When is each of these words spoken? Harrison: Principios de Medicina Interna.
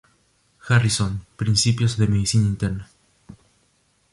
Harrison: 0.67 1.21
Principios 1.37 1.95
de 1.95 2.07
Medicina 2.07 2.47
Interna. 2.47 2.89